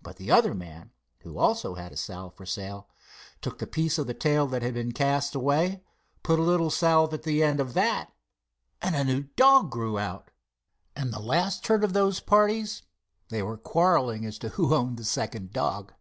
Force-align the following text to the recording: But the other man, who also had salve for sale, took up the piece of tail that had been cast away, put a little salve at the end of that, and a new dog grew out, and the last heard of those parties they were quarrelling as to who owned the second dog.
But 0.00 0.16
the 0.16 0.30
other 0.30 0.54
man, 0.54 0.92
who 1.18 1.36
also 1.38 1.74
had 1.74 1.98
salve 1.98 2.34
for 2.34 2.46
sale, 2.46 2.88
took 3.42 3.52
up 3.52 3.58
the 3.58 3.66
piece 3.66 3.98
of 3.98 4.18
tail 4.18 4.46
that 4.46 4.62
had 4.62 4.72
been 4.72 4.92
cast 4.92 5.34
away, 5.34 5.82
put 6.22 6.38
a 6.38 6.42
little 6.42 6.70
salve 6.70 7.12
at 7.12 7.24
the 7.24 7.42
end 7.42 7.60
of 7.60 7.74
that, 7.74 8.14
and 8.80 8.96
a 8.96 9.04
new 9.04 9.24
dog 9.36 9.70
grew 9.70 9.98
out, 9.98 10.30
and 10.96 11.12
the 11.12 11.20
last 11.20 11.66
heard 11.66 11.84
of 11.84 11.92
those 11.92 12.18
parties 12.18 12.80
they 13.28 13.42
were 13.42 13.58
quarrelling 13.58 14.24
as 14.24 14.38
to 14.38 14.48
who 14.48 14.72
owned 14.74 14.96
the 14.96 15.04
second 15.04 15.52
dog. 15.52 15.92